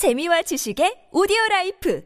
[0.00, 2.00] 재미와 지식의 오디오 라이프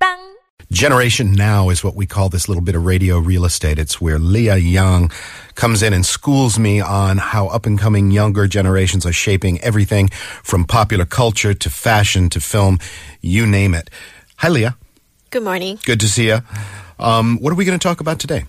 [0.00, 0.38] 팝빵
[0.72, 3.78] Generation Now is what we call this little bit of radio real estate.
[3.78, 5.12] It's where Leah Young
[5.54, 10.08] comes in and schools me on how up and coming younger generations are shaping everything
[10.42, 12.78] from popular culture to fashion to film,
[13.20, 13.90] you name it.
[14.38, 14.78] Hi, Leah.
[15.28, 15.78] Good morning.
[15.84, 16.40] Good to see you.
[16.98, 18.46] Um, what are we going to talk about today?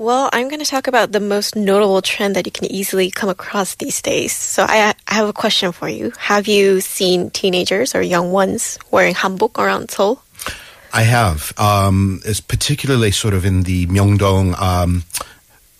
[0.00, 3.28] Well, I'm going to talk about the most notable trend that you can easily come
[3.28, 4.34] across these days.
[4.34, 6.10] So I, I have a question for you.
[6.16, 10.22] Have you seen teenagers or young ones wearing hanbok around Seoul?
[10.94, 11.52] I have.
[11.58, 15.04] Um, it's particularly sort of in the Myeongdong, um,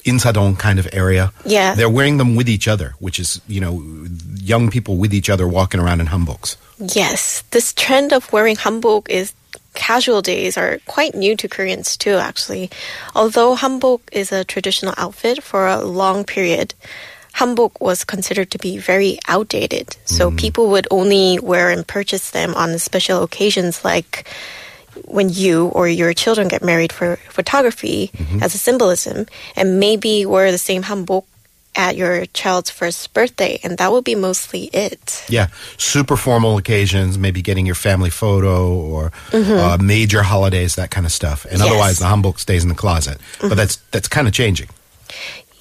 [0.05, 1.33] Insadong kind of area.
[1.47, 1.75] Yeah.
[1.75, 3.83] They're wearing them with each other, which is, you know,
[4.37, 6.57] young people with each other walking around in hanboks.
[6.79, 9.33] Yes, this trend of wearing hanbok is
[9.74, 12.70] casual days are quite new to Koreans too, actually.
[13.15, 16.74] Although hanbok is a traditional outfit for a long period,
[17.34, 19.96] hanbok was considered to be very outdated.
[20.05, 20.38] So mm.
[20.38, 24.27] people would only wear and purchase them on special occasions like
[25.05, 28.43] when you or your children get married for photography mm-hmm.
[28.43, 31.24] as a symbolism and maybe wear the same hanbok
[31.76, 35.24] at your child's first birthday and that would be mostly it.
[35.29, 41.07] Yeah, super formal occasions, maybe getting your family photo or uh, major holidays, that kind
[41.07, 41.45] of stuff.
[41.45, 41.60] And Mm-hmm.
[41.60, 41.68] Yes.
[41.68, 41.73] Mm-hmm.
[41.73, 43.18] otherwise, the hanbok stays in the closet.
[43.40, 44.68] But that's that's kind of changing.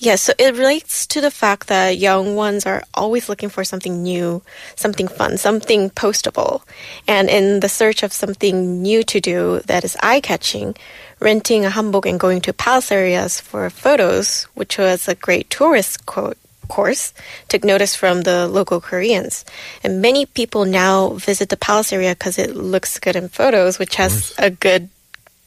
[0.02, 4.02] Yes, so it relates to the fact that young ones are always looking for something
[4.02, 4.42] new,
[4.78, 6.62] something fun, something postable.
[7.06, 10.76] And in the search of something new to do that is eye catching,
[11.21, 16.07] renting a hanbok and going to palace areas for photos, which was a great tourist
[16.07, 16.35] co-
[16.69, 17.13] course,
[17.49, 19.45] took notice from the local Koreans.
[19.83, 23.97] And many people now visit the palace area because it looks good in photos, which
[23.97, 24.89] has a good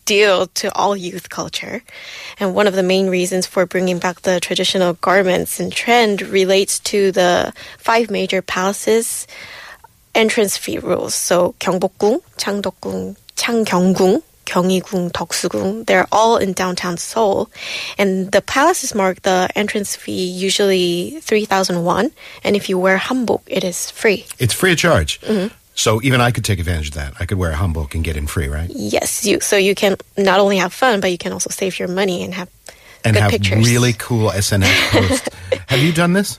[0.06, 1.84] deal to all youth culture.
[2.40, 6.80] And one of the main reasons for bringing back the traditional garments and trend relates
[6.92, 9.28] to the five major palaces
[10.16, 11.14] entrance fee rules.
[11.14, 15.87] So 경복궁, 창덕궁, 창경궁, Gyeonghui-gung, Deoksu-gung.
[15.87, 17.51] They're all in downtown Seoul.
[17.97, 22.11] And the palaces mark the entrance fee usually 3,000 won.
[22.45, 24.27] And if you wear hanbok, it is free.
[24.39, 25.21] It's free of charge.
[25.23, 25.55] Mm-hmm.
[25.75, 27.15] So even I could take advantage of that.
[27.19, 28.69] I could wear a hanbok and get in free, right?
[28.69, 29.41] Yes, you.
[29.41, 32.35] So you can not only have fun, but you can also save your money and
[32.35, 32.51] have
[33.05, 33.67] and good have pictures.
[33.67, 35.29] really cool SNS posts.
[35.69, 36.39] have you done this?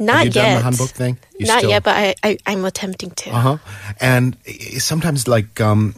[0.00, 0.62] Not have you yet.
[0.62, 1.18] done the hanbok thing?
[1.38, 3.30] You Not still- yet, but I, I I'm attempting to.
[3.30, 3.58] Uh huh.
[4.00, 4.36] And
[4.78, 5.94] sometimes like um,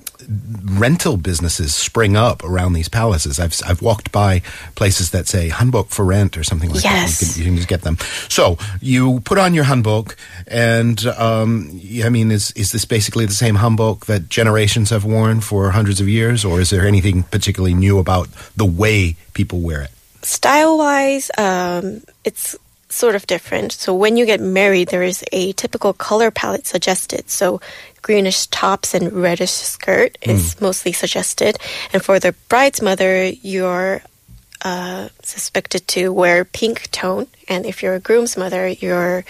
[0.64, 3.38] rental businesses spring up around these palaces.
[3.38, 4.40] I've I've walked by
[4.74, 7.20] places that say hanbok for rent or something like Yes.
[7.20, 7.26] that.
[7.26, 7.96] You can, you can just get them.
[8.28, 10.16] So you put on your hanbok,
[10.48, 15.40] and um, I mean, is is this basically the same hanbok that generations have worn
[15.40, 19.82] for hundreds of years, or is there anything particularly new about the way people wear
[19.82, 19.90] it?
[20.24, 22.56] Style wise, um, it's
[22.92, 23.72] sort of different.
[23.72, 27.30] So when you get married, there is a typical color palette suggested.
[27.30, 27.60] So
[28.02, 31.58] greenish tops and reddish skirt is mostly suggested.
[31.92, 34.02] And for the bride's mother, you're
[34.62, 37.26] uh, suspected to wear pink tone.
[37.48, 39.24] And if you're a groom's mother, you're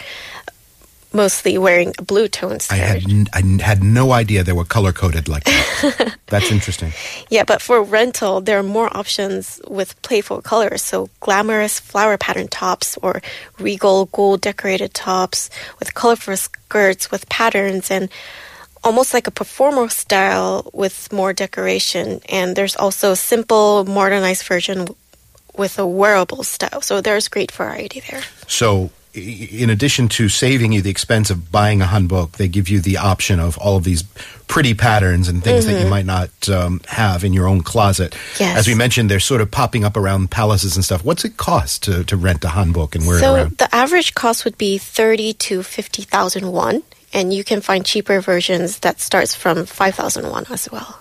[1.14, 2.58] mostly wearing a blue tone.
[2.70, 6.16] I had n- I n- had no idea they were color coded like that.
[6.26, 6.92] That's interesting.
[7.30, 10.82] Yeah, but for rental, there are more options with playful colors.
[10.82, 13.20] So glamorous flower pattern tops or
[13.58, 18.08] regal gold decorated tops with colorful skirts with patterns and
[18.84, 22.20] almost like a performer style with more decoration.
[22.28, 24.88] And there's also a simple modernized version
[25.56, 26.80] with a wearable style.
[26.80, 28.22] So there's great variety there.
[28.48, 32.80] So, in addition to saving you the expense of buying a hanbok, they give you
[32.80, 34.02] the option of all of these
[34.48, 38.12] pretty patterns and things that you might not um, have in your own closet.
[38.12, 38.42] Mm-hmm.
[38.42, 38.58] Yes.
[38.58, 41.04] As we mentioned, they're sort of popping up around palaces and stuff.
[41.04, 43.50] What's it cost to, to rent a hanbok and wear it around?
[43.50, 47.84] So the average cost would be thirty to fifty thousand won, and you can find
[47.84, 51.00] cheaper versions that starts from five thousand won as well.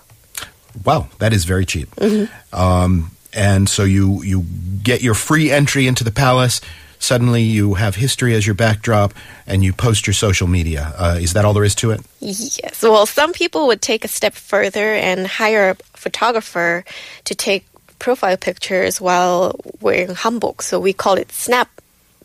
[0.84, 1.90] Wow, that is very cheap.
[1.96, 2.54] Mm-hmm.
[2.54, 4.44] Um, and so you you
[4.82, 6.60] get your free entry into the palace.
[7.06, 9.12] Suddenly, you have history as your backdrop,
[9.44, 10.94] and you post your social media.
[10.96, 12.00] Uh, is that all there is to it?
[12.20, 12.80] Yes.
[12.80, 16.84] Well, some people would take a step further and hire a photographer
[17.24, 17.66] to take
[17.98, 20.62] profile pictures while wearing hanbok.
[20.62, 21.68] So we call it snap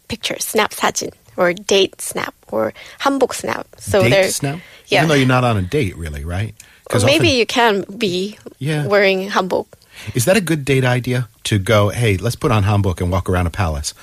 [0.10, 2.72] picture, snap 사진, or date snap, or
[3.02, 3.66] hanbok snap.
[3.80, 4.60] So date snap?
[4.90, 5.00] yeah.
[5.00, 6.54] Even though you're not on a date, really, right?
[6.94, 8.86] Or maybe often- you can be Yeah.
[8.86, 9.66] wearing hanbok.
[10.14, 13.28] Is that a good date idea to go, hey, let's put on hanbok and walk
[13.28, 13.96] around a palace?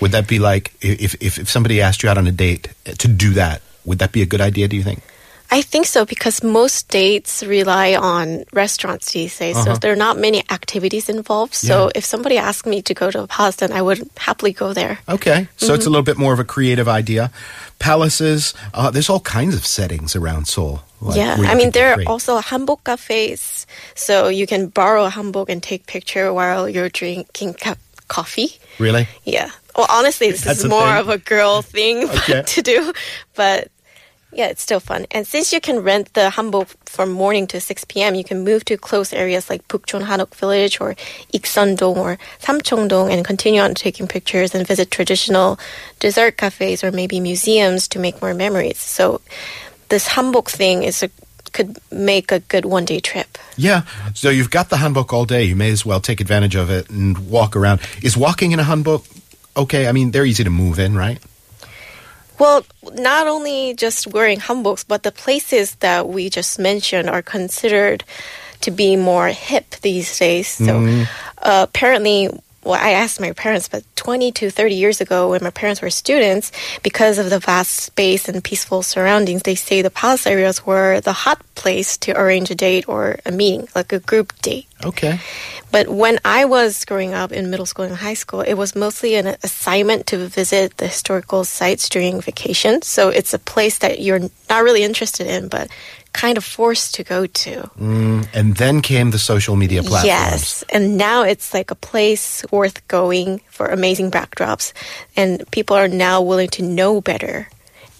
[0.00, 3.08] Would that be like, if, if, if somebody asked you out on a date to
[3.08, 5.00] do that, would that be a good idea, do you think?
[5.48, 10.18] I think so because most dates rely on restaurants these days, so there are not
[10.18, 11.54] many activities involved.
[11.54, 11.84] So Uh-huh.
[11.94, 11.98] Yeah.
[11.98, 14.98] if somebody asked me to go to a palace, then I would happily go there.
[15.08, 15.74] Okay, so Mm-hmm.
[15.76, 17.30] it's a little bit more of a creative idea.
[17.78, 20.82] Palaces, uh, there's all kinds of settings around Seoul.
[21.00, 25.48] like, yeah, I mean there are also hanbok cafes, so you can borrow a hanbok
[25.48, 27.76] and take picture while you're drinking ca-
[28.08, 28.58] coffee.
[28.78, 29.08] Really?
[29.24, 29.50] Yeah.
[29.76, 30.96] Well, honestly, this That's is more thing?
[30.98, 32.42] of a girl thing Okay.
[32.46, 32.92] to do,
[33.34, 33.68] but
[34.32, 35.06] yeah, it's still fun.
[35.12, 38.64] And since you can rent the hanbok from morning to 6 p.m., you can move
[38.66, 40.94] to close areas like Bukchon Hanok Village or
[41.32, 45.58] Ikseon-dong or Samcheong-dong and continue on taking pictures and visit traditional
[46.00, 48.78] dessert cafes or maybe museums to make more memories.
[48.78, 49.22] So
[49.88, 51.10] this hanbok thing is a
[51.56, 53.38] could make a good one-day trip.
[53.56, 53.82] Yeah.
[54.14, 55.44] So you've got the hanbok all day.
[55.44, 57.80] You may as well take advantage of it and walk around.
[58.02, 59.08] Is walking in a hanbok
[59.56, 59.88] okay?
[59.88, 61.18] I mean, they're easy to move in, right?
[62.38, 68.04] Well, not only just wearing hanboks, but the places that we just mentioned are considered
[68.60, 70.48] to be more hip these days.
[70.48, 71.06] So
[71.40, 72.28] uh, apparently,
[72.66, 75.90] well, I asked my parents, but 20 to 30 years ago, when my parents were
[75.90, 76.50] students,
[76.82, 81.12] because of the vast space and peaceful surroundings, they say the palace areas were the
[81.12, 84.66] hot place to arrange a date or a meeting, like a group date.
[84.84, 85.20] Okay.
[85.70, 89.14] But when I was growing up in middle school and high school, it was mostly
[89.14, 92.82] an assignment to visit the historical sites during vacation.
[92.82, 94.20] So it's a place that you're
[94.50, 95.68] not really interested in, but
[96.16, 97.70] kind of forced to go to.
[97.78, 100.06] Mm, and then came the social media platforms.
[100.06, 100.64] Yes.
[100.72, 104.72] And now it's like a place worth going for amazing backdrops.
[105.14, 107.48] And people are now willing to know better.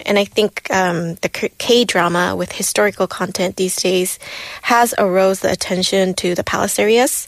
[0.07, 4.19] And I think um, the K drama with historical content these days
[4.63, 7.27] has arose the attention to the palace areas.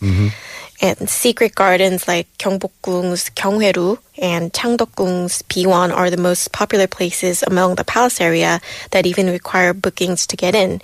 [0.80, 7.74] And secret gardens like Gyeongbokgung's Gyeonghoeru and Changdeokgung's Biwon are the most popular places among
[7.74, 8.60] the palace area
[8.92, 10.80] that even require bookings to get in.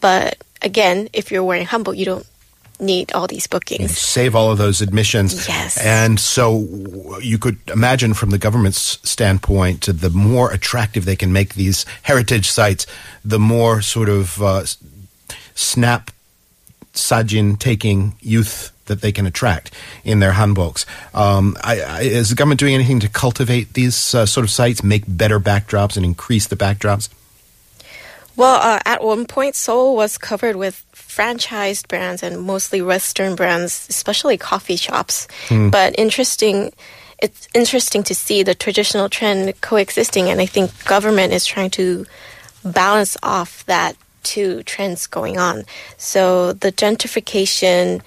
[0.00, 2.26] But again, if you're wearing hanbok, you don't
[2.80, 3.96] need all these bookings.
[3.96, 5.48] Save all of those admissions.
[5.48, 5.78] Yes.
[5.78, 11.54] And so you could imagine from the government's standpoint, the more attractive they can make
[11.54, 12.86] these heritage sites,
[13.24, 14.64] the more sort of uh,
[15.54, 16.10] snap
[16.94, 19.72] sajin taking youth that they can attract
[20.04, 20.84] in their hanboks.
[21.14, 24.82] Um, I, I, is the government doing anything to cultivate these uh, sort of sites,
[24.82, 27.08] make better backdrops, and increase the backdrops?
[28.36, 30.84] Well, uh, at one point, Seoul was covered with
[31.16, 35.26] franchised brands and mostly Western brands, especially coffee shops.
[35.70, 36.72] But interesting,
[37.18, 42.06] it's interesting to see the traditional trend coexisting, and I think government is trying to
[42.64, 45.64] balance off that two trends going on.
[45.96, 48.00] So the gentrification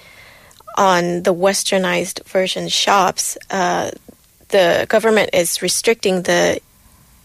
[0.78, 3.92] on the westernized version shops, uh,
[4.50, 6.62] the government is restricting the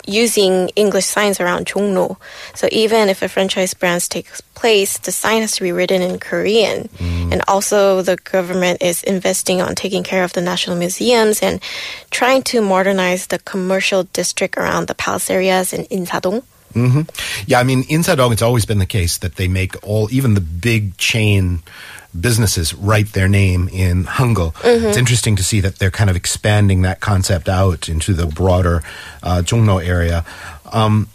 [0.08, 2.16] using English signs around 종로.
[2.54, 6.18] So even if a franchise brand takes place, the sign has to be written in
[6.18, 6.88] Korean.
[6.98, 7.32] Mm.
[7.32, 11.60] And also the government is investing on taking care of the national museums and
[12.10, 16.42] trying to modernize the commercial district around the palace areas in Insadong.
[16.78, 17.00] Hmm
[17.46, 20.34] Yeah, I mean, Inside Sadong, it's always been the case that they make all, even
[20.34, 21.62] the big chain
[22.18, 24.54] businesses write their name in Hangul.
[24.88, 28.82] It's interesting to see that they're kind of expanding that concept out into the broader
[29.22, 30.24] uh, Jongno area.
[30.72, 31.08] Um,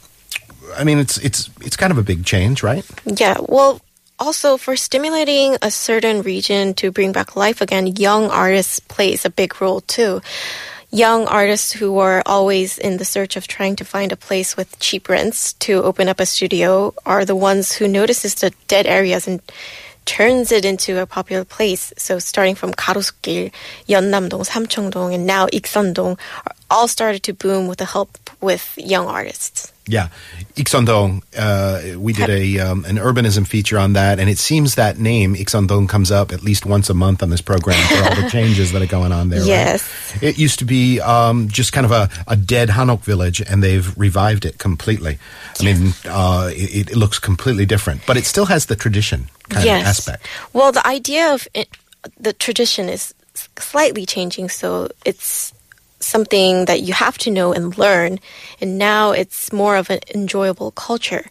[0.78, 2.86] I mean, it's it's it's kind of a big change, right?
[3.06, 3.82] Yeah, well,
[4.20, 9.30] also for stimulating a certain region to bring back life again, young artists plays a
[9.30, 10.22] big role too
[10.94, 14.78] young artists who are always in the search of trying to find a place with
[14.80, 19.28] cheap rents to open up a studio are the ones who notices the dead areas
[19.28, 19.42] and
[20.06, 21.92] turns it into a popular place.
[21.98, 23.50] So starting from Garosu-gil,
[23.88, 26.20] Yeonnam-dong, Samcheong-dong, and now 익선동
[26.70, 29.73] all started to boom with the help with young artists.
[29.86, 30.10] Yeah,
[30.56, 31.24] Ikseondong.
[31.38, 35.36] Uh, we did a um, an urbanism feature on that, and it seems that name
[35.36, 38.72] Ikseondong comes up at least once a month on this program for all the changes
[38.72, 39.42] that are going on there.
[39.42, 39.48] right?
[39.48, 40.18] Yes.
[40.22, 43.98] it used to be um, just kind of a, a dead Hanok village, and they've
[43.98, 45.20] revived it completely.
[45.60, 49.68] I mean, uh, it, it looks completely different, but it still has the tradition kind
[49.68, 50.28] of aspect.
[50.54, 51.68] Well, the idea of it,
[52.18, 53.14] the tradition is
[53.58, 55.54] slightly changing, so it's
[56.06, 58.20] something that you have to know and learn.
[58.62, 61.26] And now it's more of an enjoyable culture.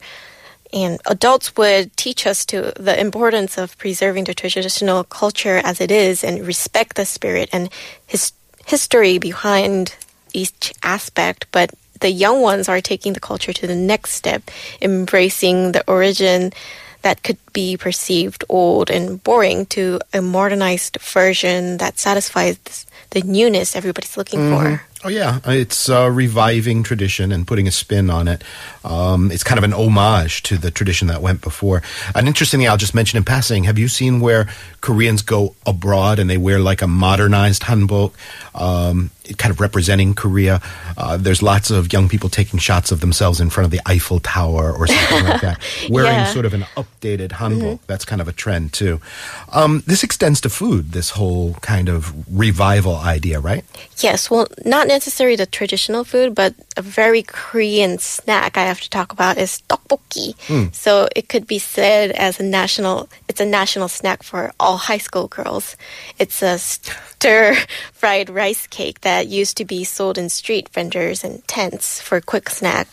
[0.73, 5.91] And adults would teach us to the importance of preserving the traditional culture as it
[5.91, 7.69] is and respect the spirit and
[8.07, 8.33] his
[8.67, 9.97] history behind
[10.33, 11.47] each aspect.
[11.53, 14.51] But the young ones are taking the culture to the next step,
[14.81, 16.53] embracing the origin
[17.03, 23.77] that could be perceived old and boring to a modernized version that satisfies the newness
[23.77, 24.83] everybody's looking for.
[25.05, 28.43] Oh yeah, it's uh, reviving tradition and putting a spin on it.
[28.85, 31.83] Um, it's kind of an homage to the tradition that went before.
[32.15, 34.49] And interestingly, I'll just mention in passing: Have you seen where
[34.81, 38.13] Koreans go abroad and they wear like a modernized hanbok,
[38.55, 40.61] um, kind of representing Korea?
[40.97, 44.21] Uh, there's lots of young people taking shots of themselves in front of the Eiffel
[44.21, 45.59] Tower or something like that,
[45.91, 46.27] wearing Yeah.
[46.27, 47.81] sort of an updated hanbok.
[47.87, 49.01] That's kind of a trend too.
[49.51, 50.93] Um, this extends to food.
[50.93, 53.65] This whole kind of revival idea, right?
[53.99, 58.91] Yes, well, not necessarily the traditional food, but a very Korean snack I have to
[58.91, 60.75] talk about is tteokbokki.
[60.75, 64.99] So it could be said as a national, it's a national snack for all high
[64.99, 65.77] school girls.
[66.19, 67.57] It's a stir
[67.93, 72.49] fried rice cake that used to be sold in street vendors and tents for quick
[72.51, 72.89] snack.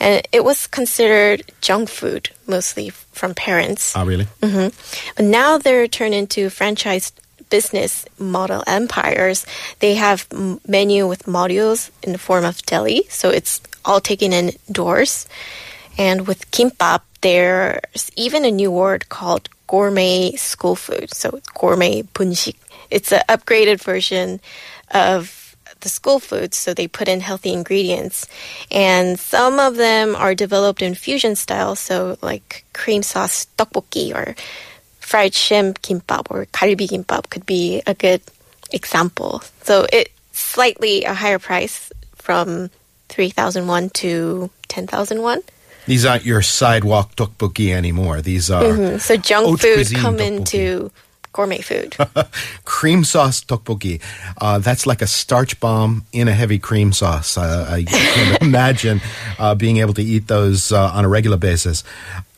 [0.00, 3.94] And it was considered junk food, mostly from parents.
[3.96, 4.26] Ah, really?
[4.40, 7.12] But now they're turned into franchise
[7.50, 9.46] business model empires.
[9.78, 14.32] They have m- menu with modules in the form of deli, so it's all taken
[14.32, 15.26] indoors.
[15.96, 21.14] And with kimbap, there's even a new word called gourmet school food.
[21.14, 22.56] So gourmet bunshik.
[22.90, 24.40] It's an upgraded version
[24.90, 25.43] of
[25.84, 28.26] the school foods, so they put in healthy ingredients.
[28.72, 34.34] And some of them are developed in fusion style, so like cream sauce tteokbokki or
[34.98, 38.22] fried shrimp kimbap or galbi kimbap could be a good
[38.72, 39.42] example.
[39.62, 42.70] So it's slightly a higher price from
[43.10, 45.42] 3,001 to 10,001.
[45.86, 48.22] These aren't your sidewalk tteokbokki anymore.
[48.22, 50.26] These are Mm, So junk food come tteokbokki.
[50.38, 50.90] into
[51.34, 51.96] gourmet food.
[52.64, 54.00] cream sauce tteokbokki.
[54.40, 57.36] Uh, that's like a starch bomb in a heavy cream sauce.
[57.36, 57.82] Uh, I
[58.14, 59.02] can imagine
[59.38, 61.84] uh, being able to eat those uh, on a regular basis.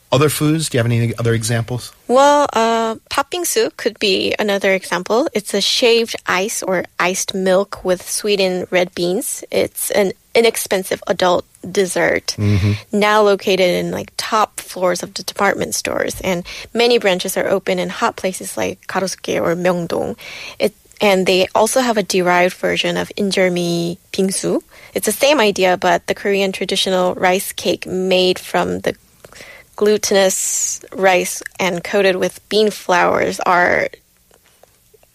[0.09, 0.69] Other foods?
[0.69, 1.91] Do you have any other examples?
[2.07, 5.27] Well, uh, patbingsu could be another example.
[5.33, 9.43] It's a shaved ice or iced milk with sweetened red beans.
[9.51, 12.37] It's an inexpensive adult dessert
[12.93, 17.79] now located in like top floors of the department stores and many branches are open
[17.79, 20.17] in hot places like Garosu-gil or Myeongdong.
[20.59, 24.63] It and they also have a derived version of injeolmi bingsu.
[24.95, 28.95] It's the same idea, but the Korean traditional rice cake made from the
[29.75, 33.89] glutinous rice and coated with bean flours are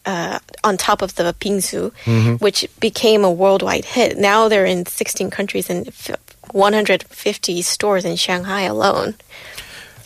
[0.07, 1.93] uh, on top of the bingsu,
[2.41, 4.17] which became a worldwide hit.
[4.17, 6.17] Now they're in 16 countries and f-
[6.53, 9.15] 150 stores in Shanghai alone.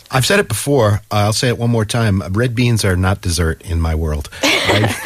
[0.09, 1.01] I've said it before.
[1.11, 2.21] I'll say it one more time.
[2.31, 4.29] Red beans are not dessert in my world.
[4.43, 4.95] right?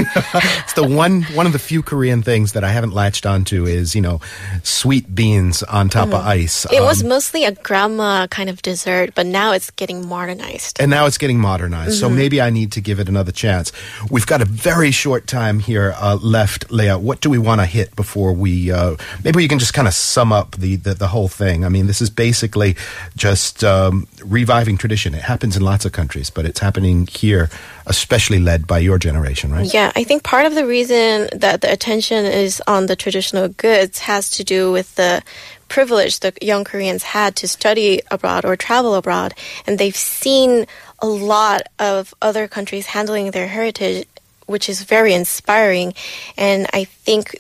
[0.63, 3.95] it's the one one of the few Korean things that I haven't latched onto is
[3.95, 4.21] you know
[4.63, 6.65] sweet beans on top of ice.
[6.71, 10.77] It was Um, mostly a grandma kind of dessert, but now it's getting modernized.
[10.79, 11.99] and now it's getting modernized.
[11.99, 13.71] So maybe I need to give it another chance.
[14.09, 16.97] We've got a very short time here uh, left, Leah.
[16.97, 18.71] What do we want to hit before we?
[18.71, 21.65] Uh, maybe you can just kind of sum up the, the the whole thing.
[21.65, 22.75] I mean, this is basically
[23.15, 25.15] just um, reviving tradition.
[25.15, 27.49] It happens in lots of countries, but it's happening here,
[27.87, 29.73] especially led by your generation, right?
[29.73, 33.99] Yeah, I think part of the reason that the attention is on the traditional goods
[33.99, 35.23] has to do with the
[35.69, 39.33] privilege the young Koreans had to study abroad or travel abroad,
[39.65, 40.67] and they've seen
[40.99, 44.07] a lot of other countries handling their heritage.
[44.47, 45.93] Which is very inspiring,
[46.35, 47.39] and I think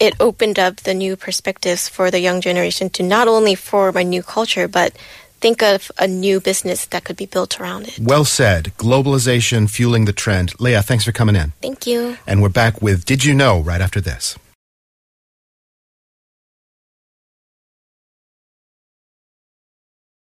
[0.00, 4.02] it opened up the new perspectives for the young generation to not only form a
[4.02, 4.90] new culture, but
[5.42, 7.98] think of a new business that could be built around it.
[7.98, 8.72] Well said.
[8.78, 10.58] Globalization fueling the trend.
[10.60, 11.52] Leah, thanks for coming in.
[11.60, 12.16] Thank you.
[12.26, 14.38] And we're back with Did You Know right after this.